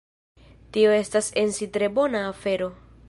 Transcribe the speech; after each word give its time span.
Tio 0.77 0.95
estas 0.95 1.29
en 1.43 1.53
si 1.59 1.67
tre 1.77 1.91
bona 1.99 2.23
afero. 2.31 2.73